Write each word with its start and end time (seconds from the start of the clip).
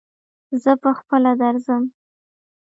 زه 0.63 0.71
په 0.81 0.89
خپله 0.99 1.31
درځم 1.41 1.83